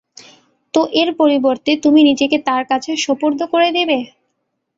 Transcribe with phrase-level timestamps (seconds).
[0.73, 3.97] তো এর পরিবর্তে তুমি নিজেকে তাঁর কাছে সোপর্দ করে দিবে?